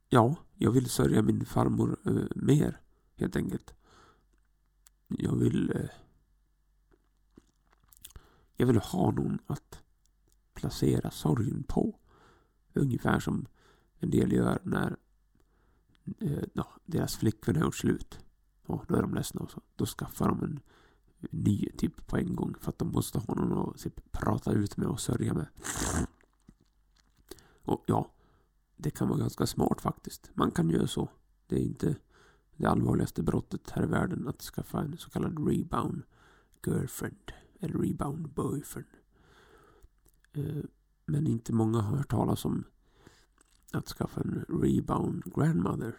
Ja, 0.08 0.36
jag 0.54 0.70
vill 0.70 0.90
sörja 0.90 1.22
min 1.22 1.44
farmor 1.44 1.96
eh, 2.04 2.36
mer, 2.36 2.80
helt 3.14 3.36
enkelt. 3.36 3.74
Jag 5.08 5.36
vill... 5.36 5.70
Eh, 5.70 5.90
jag 8.56 8.66
vill 8.66 8.76
ha 8.76 9.10
någon 9.10 9.38
att 9.46 9.80
placera 10.54 11.10
sorgen 11.10 11.62
på. 11.68 11.98
Ungefär 12.72 13.20
som 13.20 13.46
en 13.98 14.10
del 14.10 14.32
gör 14.32 14.60
när 14.62 14.96
eh, 16.20 16.64
deras 16.84 17.16
flickvän 17.16 17.56
har 17.56 17.64
gjort 17.64 17.76
slut 17.76 18.25
ja, 18.66 18.84
då 18.88 18.96
är 18.96 19.02
de 19.02 19.14
ledsna 19.14 19.40
och 19.40 19.50
så. 19.50 19.60
Då 19.76 19.86
skaffar 19.86 20.28
de 20.28 20.42
en 20.42 20.60
ny 21.30 21.70
typ 21.76 22.06
på 22.06 22.16
en 22.16 22.36
gång. 22.36 22.54
För 22.60 22.68
att 22.70 22.78
de 22.78 22.92
måste 22.92 23.18
ha 23.18 23.34
någon 23.34 23.70
att 23.70 23.78
typ, 23.78 24.12
prata 24.12 24.52
ut 24.52 24.76
med 24.76 24.88
och 24.88 25.00
sörja 25.00 25.34
med. 25.34 25.46
Och 27.62 27.84
ja, 27.86 28.10
det 28.76 28.90
kan 28.90 29.08
vara 29.08 29.18
ganska 29.18 29.46
smart 29.46 29.80
faktiskt. 29.80 30.30
Man 30.34 30.50
kan 30.50 30.70
göra 30.70 30.86
så. 30.86 31.08
Det 31.46 31.56
är 31.56 31.60
inte 31.60 31.96
det 32.56 32.66
allvarligaste 32.66 33.22
brottet 33.22 33.70
här 33.70 33.82
i 33.82 33.86
världen 33.86 34.28
att 34.28 34.42
skaffa 34.42 34.80
en 34.80 34.96
så 34.96 35.10
kallad 35.10 35.48
rebound 35.48 36.02
girlfriend. 36.66 37.32
Eller 37.60 37.78
rebound 37.78 38.28
boyfriend. 38.28 38.88
Eh, 40.32 40.64
men 41.06 41.26
inte 41.26 41.52
många 41.52 41.80
har 41.80 41.96
hört 41.96 42.10
talas 42.10 42.44
om 42.44 42.64
att 43.72 43.88
skaffa 43.88 44.20
en 44.20 44.44
rebound 44.48 45.34
grandmother. 45.34 45.96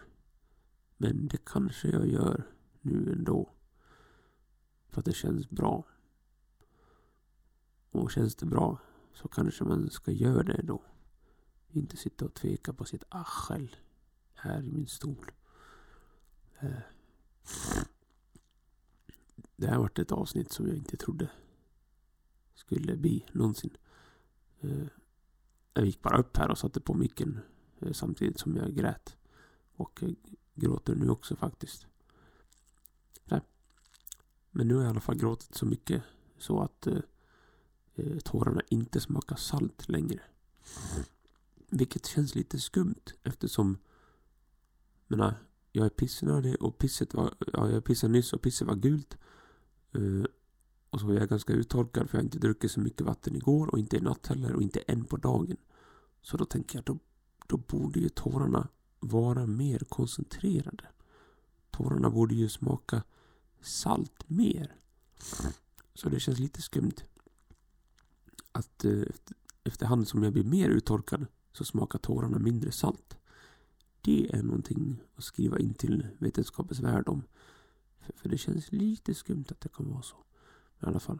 Men 0.96 1.28
det 1.28 1.44
kanske 1.44 1.88
jag 1.88 2.06
gör 2.08 2.46
nu 2.88 3.12
ändå. 3.12 3.50
För 4.88 5.00
att 5.00 5.04
det 5.04 5.12
känns 5.12 5.50
bra. 5.50 5.84
Och 7.90 8.10
känns 8.10 8.36
det 8.36 8.46
bra 8.46 8.78
så 9.14 9.28
kanske 9.28 9.64
man 9.64 9.90
ska 9.90 10.12
göra 10.12 10.42
det 10.42 10.62
då. 10.62 10.82
Inte 11.68 11.96
sitta 11.96 12.24
och 12.24 12.34
tveka 12.34 12.72
på 12.72 12.84
sitt 12.84 13.04
arsel 13.08 13.76
här 14.34 14.62
i 14.62 14.72
min 14.72 14.86
stol. 14.86 15.30
Eh. 16.58 16.80
Det 19.56 19.66
här 19.66 19.78
varit 19.78 19.98
ett 19.98 20.12
avsnitt 20.12 20.52
som 20.52 20.66
jag 20.66 20.76
inte 20.76 20.96
trodde 20.96 21.30
skulle 22.54 22.96
bli 22.96 23.24
någonsin. 23.32 23.76
Eh. 24.60 24.86
Jag 25.74 25.86
gick 25.86 26.02
bara 26.02 26.18
upp 26.18 26.36
här 26.36 26.50
och 26.50 26.58
satte 26.58 26.80
på 26.80 26.94
micken 26.94 27.40
eh, 27.78 27.92
samtidigt 27.92 28.40
som 28.40 28.56
jag 28.56 28.74
grät. 28.74 29.16
Och 29.76 30.04
gråter 30.54 30.94
nu 30.94 31.10
också 31.10 31.36
faktiskt. 31.36 31.86
Men 34.50 34.68
nu 34.68 34.74
har 34.74 34.82
jag 34.82 34.88
i 34.88 34.90
alla 34.90 35.00
fall 35.00 35.16
gråtit 35.16 35.54
så 35.54 35.66
mycket 35.66 36.02
så 36.38 36.60
att 36.60 36.86
eh, 36.86 36.98
eh, 37.94 38.18
tårarna 38.18 38.60
inte 38.68 39.00
smakar 39.00 39.36
salt 39.36 39.88
längre. 39.88 40.20
Vilket 41.70 42.06
känns 42.06 42.34
lite 42.34 42.58
skumt 42.58 43.04
eftersom 43.22 43.78
menar, 45.06 45.34
jag 45.72 45.86
är 45.86 45.90
pissnödig 45.90 46.62
och 46.62 46.78
pisset 46.78 47.14
var, 47.14 47.34
ja, 47.52 47.70
jag 47.70 47.84
pissade 47.84 48.12
nyss 48.12 48.32
och 48.32 48.42
pisset 48.42 48.68
var 48.68 48.76
gult. 48.76 49.18
Eh, 49.92 50.24
och 50.90 51.00
så 51.00 51.06
var 51.06 51.14
jag 51.14 51.28
ganska 51.28 51.52
uttorkad 51.52 52.10
för 52.10 52.18
jag 52.18 52.22
har 52.22 52.24
inte 52.24 52.38
druckit 52.38 52.70
så 52.70 52.80
mycket 52.80 53.00
vatten 53.00 53.36
igår 53.36 53.66
och 53.66 53.78
inte 53.78 53.96
i 53.96 54.00
natt 54.00 54.26
heller 54.26 54.54
och 54.54 54.62
inte 54.62 54.80
än 54.80 55.04
på 55.04 55.16
dagen. 55.16 55.56
Så 56.22 56.36
då 56.36 56.44
tänker 56.44 56.78
jag, 56.78 56.84
då, 56.84 56.98
då 57.46 57.56
borde 57.56 58.00
ju 58.00 58.08
tårarna 58.08 58.68
vara 59.00 59.46
mer 59.46 59.78
koncentrerade. 59.78 60.84
Tårarna 61.70 62.10
borde 62.10 62.34
ju 62.34 62.48
smaka 62.48 63.02
salt 63.60 64.30
mer. 64.30 64.74
Så 65.94 66.08
det 66.08 66.20
känns 66.20 66.38
lite 66.38 66.62
skumt. 66.62 67.04
Att 68.52 68.84
eh, 68.84 69.02
efterhand 69.64 70.08
som 70.08 70.22
jag 70.22 70.32
blir 70.32 70.44
mer 70.44 70.68
uttorkad 70.68 71.26
så 71.52 71.64
smakar 71.64 71.98
tårarna 71.98 72.38
mindre 72.38 72.72
salt. 72.72 73.18
Det 74.00 74.34
är 74.34 74.42
någonting 74.42 75.02
att 75.16 75.24
skriva 75.24 75.58
in 75.58 75.74
till 75.74 76.06
vetenskapens 76.18 76.80
värld 76.80 77.08
om. 77.08 77.22
För, 78.00 78.12
för 78.12 78.28
det 78.28 78.38
känns 78.38 78.72
lite 78.72 79.14
skumt 79.14 79.44
att 79.48 79.60
det 79.60 79.68
kan 79.68 79.90
vara 79.90 80.02
så. 80.02 80.16
I 80.82 80.86
alla 80.86 81.00
fall. 81.00 81.18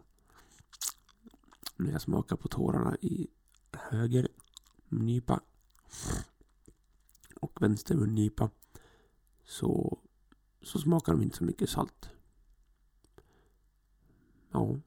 När 1.76 1.92
jag 1.92 2.00
smakar 2.00 2.36
på 2.36 2.48
tårarna 2.48 2.96
i 3.00 3.28
höger 3.72 4.28
nypa 4.88 5.40
och 7.40 7.62
vänster 7.62 7.94
nypa 7.94 8.50
så, 9.44 9.98
så 10.62 10.78
smakar 10.78 11.12
de 11.12 11.22
inte 11.22 11.36
så 11.36 11.44
mycket 11.44 11.70
salt. 11.70 12.10
Ja, 14.50 14.80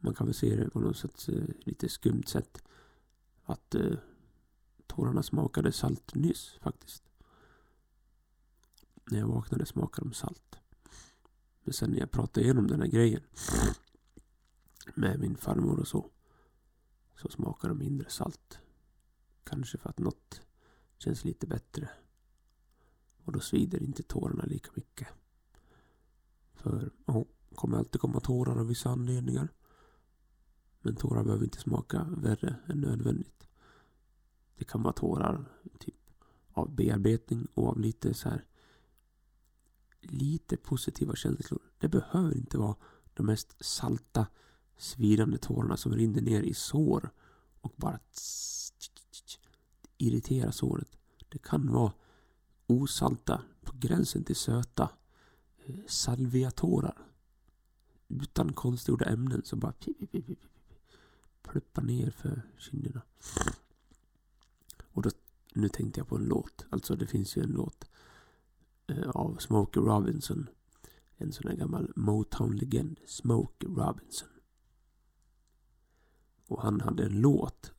man 0.00 0.14
kan 0.14 0.26
väl 0.26 0.34
se 0.34 0.56
det 0.56 0.70
på 0.70 0.80
något 0.80 0.96
sätt 0.96 1.28
eh, 1.28 1.44
lite 1.58 1.88
skumt 1.88 2.22
sätt. 2.26 2.62
Att 3.44 3.74
eh, 3.74 3.96
tårarna 4.86 5.22
smakade 5.22 5.72
salt 5.72 6.14
nyss 6.14 6.58
faktiskt. 6.60 7.02
När 9.04 9.18
jag 9.18 9.26
vaknade 9.26 9.66
smakade 9.66 10.08
de 10.08 10.14
salt. 10.14 10.58
Men 11.64 11.74
sen 11.74 11.90
när 11.90 11.98
jag 11.98 12.10
pratade 12.10 12.44
igenom 12.44 12.66
den 12.66 12.80
här 12.80 12.88
grejen 12.88 13.22
med 14.94 15.20
min 15.20 15.36
farmor 15.36 15.80
och 15.80 15.88
så 15.88 16.10
så 17.16 17.28
smakar 17.28 17.68
de 17.68 17.78
mindre 17.78 18.10
salt. 18.10 18.58
Kanske 19.44 19.78
för 19.78 19.90
att 19.90 19.98
något 19.98 20.40
känns 20.98 21.24
lite 21.24 21.46
bättre. 21.46 21.90
Och 23.24 23.32
då 23.32 23.40
svider 23.40 23.82
inte 23.82 24.02
tårarna 24.02 24.44
lika 24.44 24.70
mycket. 24.74 25.08
För, 26.54 26.90
ja, 27.06 27.24
kommer 27.52 27.78
alltid 27.78 28.00
komma 28.00 28.20
tårar 28.20 28.60
av 28.60 28.66
vissa 28.66 28.90
anledningar. 28.90 29.48
Men 30.80 30.96
tårar 30.96 31.24
behöver 31.24 31.44
inte 31.44 31.60
smaka 31.60 32.06
värre 32.16 32.56
än 32.66 32.80
nödvändigt. 32.80 33.48
Det 34.58 34.64
kan 34.64 34.82
vara 34.82 34.92
tårar 34.92 35.44
typ 35.78 35.94
av 36.52 36.74
bearbetning 36.74 37.48
och 37.54 37.68
av 37.68 37.80
lite 37.80 38.14
så 38.14 38.28
här 38.28 38.44
lite 40.00 40.56
positiva 40.56 41.14
känslor. 41.14 41.62
Det 41.78 41.88
behöver 41.88 42.36
inte 42.36 42.58
vara 42.58 42.76
de 43.14 43.26
mest 43.26 43.64
salta, 43.64 44.26
svidande 44.76 45.38
tårarna 45.38 45.76
som 45.76 45.94
rinner 45.94 46.22
ner 46.22 46.42
i 46.42 46.54
sår 46.54 47.10
och 47.60 47.72
bara 47.76 47.98
irriterar 49.98 50.50
såret. 50.50 50.88
Det 51.28 51.38
kan 51.38 51.72
vara 51.72 51.92
osalta, 52.66 53.42
på 53.62 53.72
gränsen 53.76 54.24
till 54.24 54.36
söta 54.36 54.90
eh, 55.64 55.74
salviatårar. 55.86 57.11
Utan 58.20 58.52
konstgjorda 58.52 59.04
ämnen 59.04 59.42
som 59.44 59.60
bara 59.60 59.74
pluppar 61.42 61.82
ner 61.82 62.10
för 62.10 62.42
kinderna. 62.58 63.02
Och 64.92 65.02
då, 65.02 65.10
nu 65.54 65.68
tänkte 65.68 66.00
jag 66.00 66.08
på 66.08 66.16
en 66.16 66.24
låt. 66.24 66.66
Alltså 66.70 66.96
det 66.96 67.06
finns 67.06 67.36
ju 67.36 67.42
en 67.42 67.50
låt 67.50 67.84
Eh, 68.86 69.08
av 69.08 69.36
Smokey 69.36 69.80
Robinson. 69.80 70.48
En 71.16 71.32
sån 71.32 71.48
här 71.50 71.56
gammal 71.56 71.92
Motown-legend. 71.96 73.00
Smokey 73.06 73.68
Robinson. 73.68 74.28
Och 76.46 76.62
han 76.62 76.80
hade 76.80 77.04
en 77.04 77.20
låt 77.20 77.72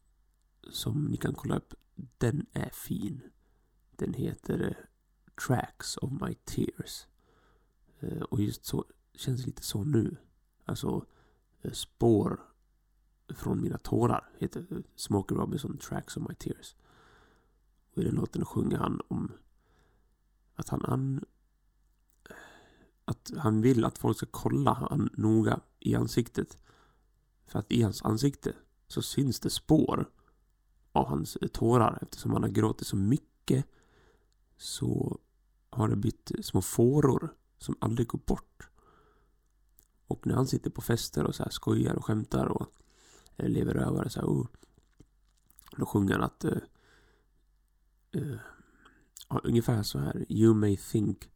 som 0.71 1.05
ni 1.05 1.17
kan 1.17 1.33
kolla 1.33 1.57
upp. 1.57 1.73
Den 1.95 2.45
är 2.53 2.69
fin. 2.69 3.21
Den 3.95 4.13
heter 4.13 4.67
eh, 4.67 4.85
Tracks 5.47 5.97
of 5.97 6.11
My 6.11 6.35
Tears. 6.35 7.05
Eh, 7.99 8.21
och 8.21 8.41
just 8.41 8.65
så 8.65 8.85
känns 9.15 9.45
lite 9.45 9.63
så 9.63 9.83
nu. 9.83 10.17
Alltså 10.65 11.05
eh, 11.61 11.71
spår 11.71 12.39
från 13.29 13.61
mina 13.61 13.77
tårar 13.77 14.29
heter 14.37 14.65
eh, 14.71 14.77
Smokey 14.95 15.37
Robinson 15.37 15.77
Tracks 15.77 16.17
of 16.17 16.27
My 16.29 16.35
Tears. 16.35 16.75
Och 17.93 18.01
i 18.01 18.05
den 18.05 18.15
låten 18.15 18.45
sjunger 18.45 18.77
han 18.77 19.01
om 19.07 19.31
att 20.55 20.69
han, 20.69 20.81
han 20.87 21.25
att 23.05 23.31
han 23.37 23.61
vill 23.61 23.85
att 23.85 23.97
folk 23.97 24.17
ska 24.17 24.25
kolla 24.31 24.73
han 24.73 25.09
noga 25.13 25.59
i 25.79 25.95
ansiktet. 25.95 26.57
För 27.45 27.59
att 27.59 27.71
i 27.71 27.81
hans 27.81 28.01
ansikte 28.01 28.53
så 28.87 29.01
syns 29.01 29.39
det 29.39 29.49
spår 29.49 30.09
av 30.91 31.07
hans 31.07 31.35
eh, 31.35 31.47
tårar. 31.47 31.99
Eftersom 32.01 32.31
han 32.31 32.43
har 32.43 32.49
gråtit 32.49 32.87
så 32.87 32.95
mycket 32.95 33.65
så 34.57 35.19
har 35.69 35.87
det 35.87 35.95
blivit 35.95 36.31
små 36.41 36.61
fåror 36.61 37.35
som 37.57 37.75
aldrig 37.79 38.07
går 38.07 38.19
bort. 38.25 38.69
Och 40.07 40.27
när 40.27 40.35
han 40.35 40.47
sitter 40.47 40.69
på 40.69 40.81
fester 40.81 41.23
och 41.23 41.35
så 41.35 41.43
här 41.43 41.51
skojar 41.51 41.93
och 41.93 42.05
skämtar 42.05 42.45
och 42.45 42.67
lever 43.37 43.75
över 43.75 44.09
så 44.09 44.19
här, 44.19 44.27
oh, 44.27 44.47
då 45.77 45.85
sjunger 45.85 46.13
han 46.13 46.23
att 46.23 46.45
uh, 46.45 46.57
uh, 48.15 48.39
ungefär 49.43 49.83
så 49.83 49.99
här. 49.99 50.25
You 50.29 50.53
may 50.53 50.77
think 50.77 51.29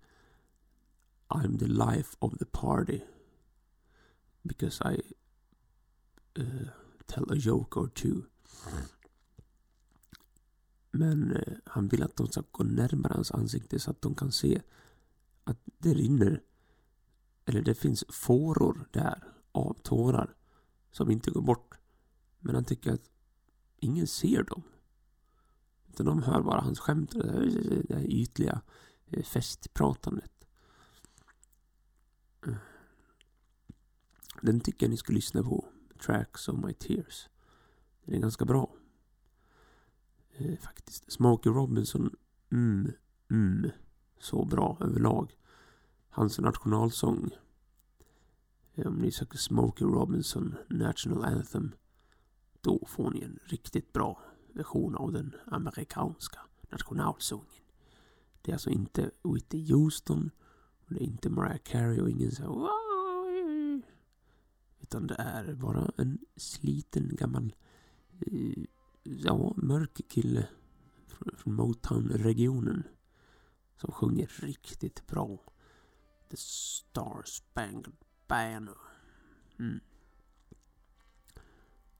I'm 1.27 1.59
the 1.59 1.67
life 1.67 2.17
of 2.19 2.37
the 2.37 2.45
party. 2.45 3.01
Because 4.43 4.95
I 4.95 5.01
uh, 6.39 6.67
tell 7.05 7.31
a 7.31 7.35
joke 7.35 7.79
or 7.79 7.87
two. 7.87 8.21
Men 10.91 11.31
uh, 11.31 11.57
han 11.65 11.87
vill 11.87 12.03
att 12.03 12.15
de 12.15 12.27
ska 12.27 12.43
gå 12.51 12.63
närmare 12.63 13.13
hans 13.13 13.31
ansikte 13.31 13.79
så 13.79 13.91
att 13.91 14.01
de 14.01 14.15
kan 14.15 14.31
se 14.31 14.61
att 15.43 15.57
det 15.77 15.93
rinner. 15.93 16.43
Eller 17.47 17.61
det 17.61 17.75
finns 17.75 18.03
fåror 18.09 18.87
där 18.91 19.23
av 19.51 19.77
tårar 19.83 20.35
som 20.91 21.11
inte 21.11 21.31
går 21.31 21.41
bort. 21.41 21.75
Men 22.39 22.55
han 22.55 22.65
tycker 22.65 22.91
att 22.91 23.09
ingen 23.79 24.07
ser 24.07 24.43
dem. 24.43 24.63
Utan 25.89 26.05
de 26.05 26.23
hör 26.23 26.41
bara 26.41 26.61
hans 26.61 26.79
skämt 26.79 27.13
och 27.13 27.23
det 27.23 27.95
här 27.95 28.05
ytliga 28.05 28.61
eh, 29.05 29.23
festpratandet. 29.23 30.31
Den 34.41 34.59
tycker 34.59 34.85
jag 34.85 34.91
ni 34.91 34.97
ska 34.97 35.13
lyssna 35.13 35.43
på. 35.43 35.65
Tracks 36.05 36.47
of 36.47 36.65
My 36.65 36.73
Tears. 36.73 37.29
Den 38.05 38.15
är 38.15 38.19
ganska 38.19 38.45
bra. 38.45 38.73
Eh, 40.37 40.57
faktiskt. 40.57 41.11
Smokey 41.11 41.49
Robinson. 41.51 42.15
Mm, 42.51 42.91
mm. 43.29 43.71
Så 44.19 44.45
bra 44.45 44.77
överlag. 44.81 45.37
Hans 46.17 46.39
nationalsång. 46.39 47.29
Om 48.85 48.95
ni 48.95 49.11
söker 49.11 49.37
Smokey 49.37 49.85
Robinson 49.87 50.55
National 50.69 51.25
Anthem. 51.25 51.71
Då 52.61 52.85
får 52.87 53.11
ni 53.11 53.21
en 53.21 53.39
riktigt 53.43 53.93
bra 53.93 54.21
version 54.53 54.95
av 54.95 55.11
den 55.11 55.35
amerikanska 55.45 56.39
nationalsången. 56.69 57.63
Det 58.41 58.51
är 58.51 58.55
alltså 58.55 58.69
inte 58.69 59.11
Whitney 59.23 59.73
Houston 59.73 60.31
och 60.85 60.93
det 60.93 60.99
är 60.99 61.07
inte 61.07 61.29
Mariah 61.29 61.57
Carey 61.63 62.01
och 62.01 62.09
ingen 62.09 62.31
så 62.31 62.69
utan 64.79 65.07
det 65.07 65.15
är 65.15 65.53
bara 65.53 65.91
en 65.97 66.17
sliten 66.35 67.15
gammal 67.15 67.55
eh, 68.19 68.63
ja, 69.03 69.53
mörk 69.55 70.01
kille 70.07 70.47
från 71.37 71.53
Motown-regionen 71.53 72.83
som 73.75 73.91
sjunger 73.91 74.27
riktigt 74.27 75.07
bra. 75.07 75.39
The 76.29 76.37
Star 76.37 77.23
Spangled 77.25 77.95
Banner. 78.27 78.77
Mm. 79.59 79.79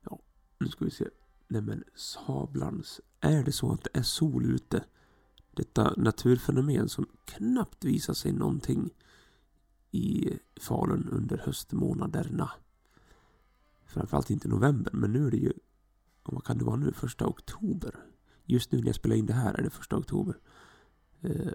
Ja, 0.00 0.18
nu 0.58 0.68
ska 0.68 0.84
vi 0.84 0.90
se. 0.90 1.08
Nej 1.48 1.62
men 1.62 1.84
sablans. 1.94 3.00
Är 3.20 3.44
det 3.44 3.52
så 3.52 3.72
att 3.72 3.84
det 3.84 3.98
är 3.98 4.02
sol 4.02 4.46
ute? 4.46 4.84
Detta 5.50 5.94
naturfenomen 5.96 6.88
som 6.88 7.06
knappt 7.24 7.84
visar 7.84 8.14
sig 8.14 8.32
någonting 8.32 8.90
i 9.90 10.38
Falun 10.60 11.08
under 11.08 11.38
höstmånaderna. 11.38 12.50
Framförallt 13.86 14.30
inte 14.30 14.48
november, 14.48 14.92
men 14.92 15.12
nu 15.12 15.26
är 15.26 15.30
det 15.30 15.36
ju... 15.36 15.52
Vad 16.22 16.44
kan 16.44 16.58
det 16.58 16.64
vara 16.64 16.76
nu? 16.76 16.92
Första 16.92 17.26
oktober. 17.26 17.94
Just 18.44 18.72
nu 18.72 18.78
när 18.78 18.86
jag 18.86 18.94
spelar 18.94 19.16
in 19.16 19.26
det 19.26 19.32
här 19.32 19.54
är 19.54 19.62
det 19.62 19.70
första 19.70 19.96
oktober. 19.96 20.38
Eh, 21.20 21.52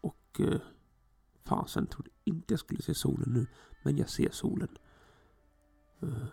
och... 0.00 0.40
Eh, 0.40 0.60
fasen 1.44 1.86
trodde 1.86 2.10
inte 2.24 2.52
jag 2.52 2.60
skulle 2.60 2.82
se 2.82 2.94
solen 2.94 3.32
nu. 3.32 3.46
Men 3.82 3.96
jag 3.96 4.08
ser 4.08 4.30
solen. 4.30 4.78
Eh, 6.02 6.26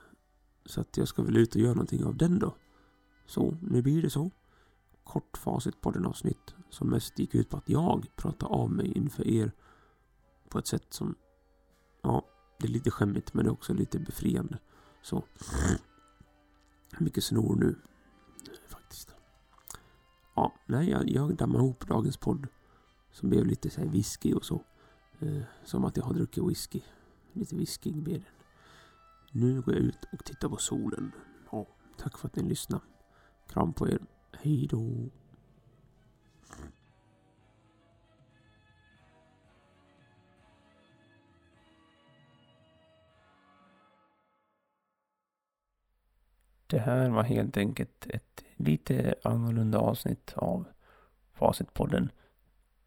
så 0.66 0.82
att 0.82 0.98
jag 0.98 1.08
ska 1.08 1.24
väl 1.24 1.38
ut 1.38 1.56
och 1.56 1.62
göra 1.62 1.74
någonting 1.74 2.06
av 2.06 2.18
den 2.18 2.40
då. 2.40 2.56
Så, 3.26 3.58
nu 3.62 3.82
blir 3.82 4.02
det 4.02 4.10
så. 4.10 4.32
Kort 5.04 5.38
facit 5.38 5.82
på 5.82 5.92
den 5.92 6.06
avsnitt 6.06 6.56
som 6.70 6.90
mest 6.90 7.20
gick 7.20 7.36
ut 7.36 7.50
på 7.50 7.58
att 7.58 7.70
jag 7.70 8.08
pratar 8.16 8.48
av 8.48 8.72
mig 8.72 8.92
inför 8.92 9.28
er 9.28 9.52
på 10.50 10.60
ett 10.60 10.68
sätt 10.68 10.94
som, 10.94 11.16
ja, 12.02 12.26
det 12.60 12.68
är 12.68 12.72
lite 12.72 12.92
skämmigt 12.92 13.34
men 13.34 13.46
det 13.46 13.50
är 13.50 13.54
också 13.54 13.74
lite 13.74 14.00
befriande. 14.00 14.60
Så, 15.02 15.24
mycket 17.00 17.24
snor 17.24 17.56
nu 17.56 17.76
faktiskt. 18.68 19.14
Ja, 20.36 20.54
nej, 20.66 20.90
jag, 20.90 21.10
jag 21.10 21.36
dammar 21.36 21.60
ihop 21.60 21.88
dagens 21.88 22.18
podd 22.18 22.48
som 23.12 23.30
blev 23.30 23.46
lite 23.46 23.70
så 23.70 23.82
här 23.82 23.88
whisky 23.88 24.34
och 24.34 24.46
så. 24.46 24.64
Eh, 25.22 25.44
som 25.64 25.86
att 25.86 25.98
jag 25.98 26.04
har 26.04 26.14
druckit 26.14 26.44
whisky. 26.44 26.82
Lite 27.34 27.56
whisky 27.56 27.92
blir 27.92 28.14
den. 28.14 28.26
Nu 29.32 29.62
går 29.62 29.74
jag 29.74 29.84
ut 29.84 30.08
och 30.12 30.26
tittar 30.26 30.50
på 30.50 30.58
solen. 30.58 31.12
Ja, 31.52 31.68
tack 31.98 32.18
för 32.18 32.28
att 32.28 32.36
ni 32.36 32.44
lyssnade. 32.44 32.84
Kram 33.48 33.74
på 33.74 33.90
er. 33.90 34.00
Hej 34.32 34.68
då. 34.68 35.10
Det 46.68 46.80
här 46.80 47.10
var 47.10 47.24
helt 47.24 47.58
enkelt 47.58 48.08
ett 48.10 48.44
lite 48.56 49.16
annorlunda 49.24 49.80
avsnitt 49.80 50.34
av 50.36 50.66
Facitpodden. 51.34 52.12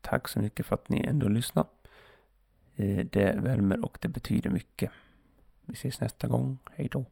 Tack 0.01 0.29
så 0.29 0.40
mycket 0.40 0.66
för 0.66 0.75
att 0.75 0.88
ni 0.88 1.05
ändå 1.07 1.29
lyssnade. 1.29 1.68
Eh, 2.76 3.06
det 3.06 3.40
värmer 3.40 3.84
och 3.84 3.98
det 4.00 4.08
betyder 4.08 4.50
mycket. 4.50 4.90
Vi 5.66 5.72
ses 5.72 6.00
nästa 6.00 6.28
gång. 6.28 6.58
Hej 6.72 6.88
då. 6.92 7.04